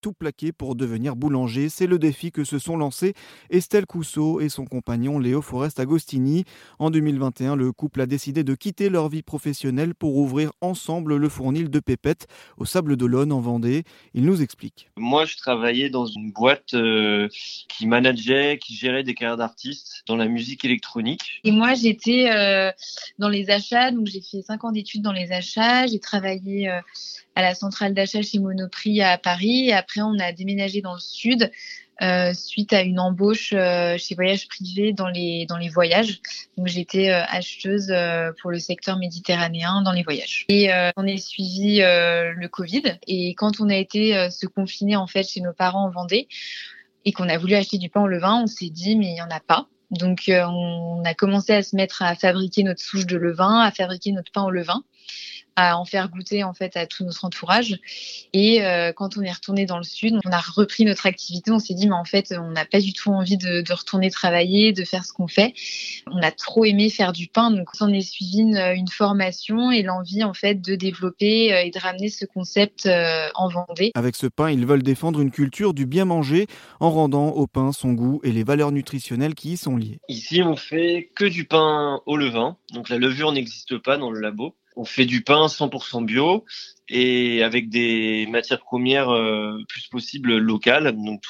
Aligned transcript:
tout 0.00 0.12
plaqué 0.12 0.52
pour 0.52 0.74
devenir 0.74 1.16
boulanger. 1.16 1.68
C'est 1.68 1.86
le 1.86 1.98
défi 1.98 2.32
que 2.32 2.44
se 2.44 2.58
sont 2.58 2.76
lancés 2.76 3.14
Estelle 3.50 3.86
Cousseau 3.86 4.40
et 4.40 4.48
son 4.48 4.64
compagnon 4.64 5.18
Léo 5.18 5.42
Forest 5.42 5.80
Agostini. 5.80 6.44
En 6.78 6.90
2021, 6.90 7.56
le 7.56 7.72
couple 7.72 8.00
a 8.00 8.06
décidé 8.06 8.44
de 8.44 8.54
quitter 8.54 8.88
leur 8.88 9.08
vie 9.08 9.22
professionnelle 9.22 9.94
pour 9.94 10.16
ouvrir 10.16 10.52
ensemble 10.60 11.16
le 11.16 11.28
fournil 11.28 11.70
de 11.70 11.80
Pépette 11.80 12.26
au 12.56 12.64
Sable 12.64 12.96
d'Olonne 12.96 13.32
en 13.32 13.40
Vendée. 13.40 13.84
Il 14.14 14.24
nous 14.24 14.42
explique. 14.42 14.88
Moi, 14.96 15.24
je 15.24 15.36
travaillais 15.36 15.90
dans 15.90 16.06
une 16.06 16.32
boîte 16.32 16.74
euh, 16.74 17.28
qui 17.68 17.86
manageait, 17.86 18.58
qui 18.58 18.74
gérait 18.74 19.02
des 19.02 19.14
carrières 19.14 19.36
d'artistes 19.36 20.02
dans 20.06 20.16
la 20.16 20.26
musique 20.26 20.64
électronique. 20.64 21.40
Et 21.44 21.50
moi, 21.50 21.74
j'étais 21.74 22.30
euh, 22.30 22.70
dans 23.18 23.28
les 23.28 23.50
achats, 23.50 23.90
donc 23.90 24.06
j'ai 24.06 24.20
fait 24.20 24.42
cinq 24.42 24.64
ans 24.64 24.72
d'études 24.72 25.02
dans 25.02 25.12
les 25.12 25.32
achats. 25.32 25.86
J'ai 25.86 26.00
travaillé 26.00 26.68
euh, 26.68 26.80
à 27.34 27.42
la 27.42 27.54
centrale 27.54 27.94
d'achat 27.94 28.22
chez 28.22 28.38
Monoprix 28.38 29.00
à 29.00 29.16
Paris. 29.16 29.68
Et 29.68 29.72
après, 29.88 30.02
on 30.02 30.18
a 30.18 30.32
déménagé 30.32 30.82
dans 30.82 30.92
le 30.92 31.00
sud 31.00 31.50
euh, 32.02 32.34
suite 32.34 32.74
à 32.74 32.82
une 32.82 33.00
embauche 33.00 33.54
euh, 33.54 33.96
chez 33.96 34.14
Voyage 34.14 34.46
Privé 34.46 34.92
dans 34.92 35.08
les, 35.08 35.46
voyages. 35.72 36.20
Donc 36.58 36.66
j'étais 36.66 37.10
euh, 37.10 37.24
acheteuse 37.24 37.92
pour 38.40 38.50
le 38.50 38.58
secteur 38.58 38.98
méditerranéen 38.98 39.80
dans 39.80 39.92
les 39.92 40.02
voyages. 40.02 40.44
Et 40.50 40.70
on 40.96 41.06
est 41.06 41.16
suivi 41.16 41.78
le 41.78 42.46
Covid. 42.48 42.82
Et 43.06 43.34
quand 43.34 43.60
on 43.60 43.70
a 43.70 43.76
été 43.76 44.28
se 44.30 44.46
confiner 44.46 44.96
en 44.96 45.06
fait 45.06 45.26
chez 45.26 45.40
nos 45.40 45.54
parents 45.54 45.86
en 45.86 45.90
Vendée 45.90 46.28
et 47.06 47.12
qu'on 47.12 47.28
a 47.30 47.38
voulu 47.38 47.54
acheter 47.54 47.78
du 47.78 47.88
pain 47.88 48.02
au 48.02 48.08
levain, 48.08 48.42
on 48.42 48.46
s'est 48.46 48.68
dit 48.68 48.94
mais 48.94 49.06
il 49.06 49.14
n'y 49.14 49.22
en 49.22 49.30
a 49.30 49.40
pas. 49.40 49.68
Donc 49.90 50.24
on 50.28 51.02
a 51.04 51.14
commencé 51.14 51.52
à 51.52 51.62
se 51.62 51.74
mettre 51.76 52.02
à 52.02 52.14
fabriquer 52.14 52.62
notre 52.62 52.82
souche 52.82 53.06
de 53.06 53.16
levain, 53.16 53.60
à 53.60 53.70
fabriquer 53.70 54.12
notre 54.12 54.32
pain 54.32 54.44
au 54.44 54.50
levain 54.50 54.82
à 55.58 55.76
en 55.76 55.84
faire 55.84 56.08
goûter 56.08 56.44
en 56.44 56.54
fait 56.54 56.76
à 56.76 56.86
tout 56.86 57.04
notre 57.04 57.24
entourage. 57.24 57.78
Et 58.32 58.64
euh, 58.64 58.92
quand 58.92 59.16
on 59.18 59.22
est 59.22 59.32
retourné 59.32 59.66
dans 59.66 59.78
le 59.78 59.82
sud, 59.82 60.14
on 60.24 60.30
a 60.30 60.38
repris 60.38 60.84
notre 60.84 61.06
activité. 61.06 61.50
On 61.50 61.58
s'est 61.58 61.74
dit 61.74 61.88
mais 61.88 61.96
en 61.96 62.04
fait 62.04 62.32
on 62.38 62.52
n'a 62.52 62.64
pas 62.64 62.80
du 62.80 62.92
tout 62.92 63.10
envie 63.10 63.36
de, 63.36 63.64
retourner 63.72 64.10
travailler, 64.10 64.72
de 64.72 64.84
faire 64.84 65.04
ce 65.04 65.12
qu'on 65.12 65.26
fait. 65.26 65.54
On 66.06 66.22
a 66.22 66.30
trop 66.30 66.64
aimé 66.64 66.90
faire 66.90 67.12
du 67.12 67.26
pain, 67.26 67.50
donc 67.50 67.68
on 67.80 67.92
est 67.92 68.00
suivi 68.00 68.38
une, 68.38 68.86
formation 68.88 69.70
et 69.70 69.82
l'envie 69.82 70.24
en 70.24 70.32
fait 70.32 70.54
de 70.54 70.74
développer 70.74 71.52
euh, 71.52 71.62
et 71.62 71.70
de 71.70 71.78
ramener 71.78 72.08
ce 72.08 72.24
concept 72.24 72.86
euh, 72.86 73.28
en 73.34 73.48
Vendée. 73.48 73.90
Avec 73.94 74.16
ce 74.16 74.26
pain, 74.26 74.50
ils 74.50 74.64
veulent 74.64 74.82
défendre 74.82 75.20
une 75.20 75.30
culture 75.30 75.74
du 75.74 75.86
bien 75.86 76.04
manger 76.04 76.46
en 76.80 76.90
rendant 76.90 77.28
au 77.28 77.46
pain 77.46 77.72
son 77.72 77.92
goût 77.92 78.20
et 78.22 78.32
les 78.32 78.44
valeurs 78.44 78.72
nutritionnelles 78.72 79.34
qui 79.34 79.52
y 79.52 79.56
sont 79.56 79.76
Ici 80.08 80.42
on 80.42 80.56
fait 80.56 81.10
que 81.14 81.24
du 81.24 81.44
pain 81.44 82.00
au 82.06 82.16
levain, 82.16 82.56
donc 82.72 82.88
la 82.88 82.98
levure 82.98 83.32
n'existe 83.32 83.78
pas 83.78 83.96
dans 83.96 84.10
le 84.10 84.20
labo 84.20 84.54
on 84.78 84.84
fait 84.84 85.06
du 85.06 85.22
pain 85.22 85.46
100% 85.46 86.04
bio 86.04 86.44
et 86.88 87.42
avec 87.42 87.68
des 87.68 88.26
matières 88.30 88.60
premières 88.60 89.10
euh, 89.10 89.58
plus 89.68 89.88
possible 89.88 90.36
locales. 90.36 90.96
Donc 90.96 91.20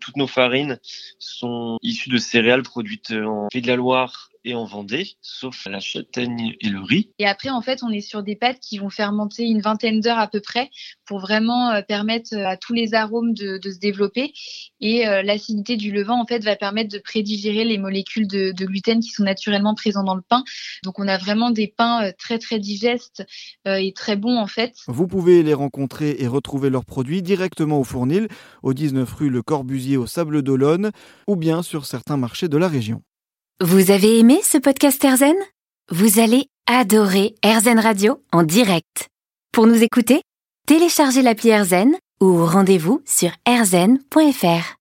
toutes 0.00 0.16
nos 0.16 0.26
farines 0.26 0.78
sont 1.20 1.78
issues 1.82 2.10
de 2.10 2.18
céréales 2.18 2.62
produites 2.62 3.12
en 3.12 3.48
Pays 3.48 3.62
de 3.62 3.68
la 3.68 3.76
Loire 3.76 4.30
et 4.44 4.54
en 4.54 4.64
Vendée, 4.64 5.16
sauf 5.20 5.66
la 5.66 5.80
châtaigne 5.80 6.54
et 6.60 6.68
le 6.68 6.80
riz. 6.80 7.10
Et 7.18 7.26
après, 7.26 7.50
en 7.50 7.60
fait, 7.60 7.82
on 7.82 7.90
est 7.90 8.00
sur 8.00 8.22
des 8.22 8.36
pâtes 8.36 8.58
qui 8.60 8.78
vont 8.78 8.88
fermenter 8.88 9.44
une 9.44 9.60
vingtaine 9.60 10.00
d'heures 10.00 10.18
à 10.18 10.28
peu 10.28 10.40
près 10.40 10.70
pour 11.04 11.20
vraiment 11.20 11.70
euh, 11.70 11.82
permettre 11.82 12.34
à 12.36 12.56
tous 12.56 12.72
les 12.72 12.94
arômes 12.94 13.34
de, 13.34 13.60
se 13.62 13.78
développer. 13.78 14.32
Et 14.80 15.06
euh, 15.06 15.22
l'acidité 15.22 15.76
du 15.76 15.92
levain, 15.92 16.14
en 16.14 16.26
fait, 16.26 16.42
va 16.42 16.56
permettre 16.56 16.90
de 16.90 16.98
prédigérer 16.98 17.64
les 17.64 17.78
molécules 17.78 18.26
de, 18.26 18.52
de, 18.52 18.64
gluten 18.64 19.00
qui 19.00 19.10
sont 19.10 19.24
naturellement 19.24 19.74
présentes 19.74 20.06
dans 20.06 20.14
le 20.14 20.22
pain. 20.26 20.42
Donc, 20.84 20.98
on 20.98 21.08
a 21.08 21.18
vraiment 21.18 21.50
des 21.50 21.68
pains 21.68 22.10
très, 22.18 22.38
très 22.38 22.58
digestes 22.80 23.24
et 23.66 23.92
très 23.92 24.16
bons, 24.16 24.38
en 24.38 24.46
fait. 24.46 24.74
Vous 24.88 25.06
pouvez 25.06 25.42
les 25.42 25.54
rencontrer 25.54 26.16
et 26.18 26.26
retrouver 26.26 26.70
leurs 26.70 26.84
produits 26.84 27.22
directement 27.22 27.78
au 27.78 27.84
fournil, 27.84 28.28
au 28.62 28.72
19 28.72 29.12
rue 29.12 29.30
Le 29.30 29.42
Corbusier 29.42 29.96
au 29.96 30.06
Sable 30.06 30.42
d'Olonne, 30.42 30.90
ou 31.26 31.36
bien 31.36 31.62
sur 31.62 31.86
certains 31.86 32.16
marchés 32.16 32.48
de 32.48 32.56
la 32.56 32.68
région. 32.68 33.02
Vous 33.60 33.90
avez 33.90 34.18
aimé 34.18 34.40
ce 34.42 34.58
podcast 34.58 35.04
Erzen 35.04 35.36
Vous 35.90 36.18
allez 36.18 36.46
adorer 36.66 37.34
Erzen 37.42 37.78
Radio 37.78 38.22
en 38.32 38.42
direct. 38.42 39.08
Pour 39.52 39.66
nous 39.66 39.82
écouter, 39.82 40.22
téléchargez 40.66 41.20
l'appli 41.20 41.50
Erzen 41.50 41.94
ou 42.20 42.46
rendez-vous 42.46 43.02
sur 43.04 43.30
erzen.fr. 43.46 44.76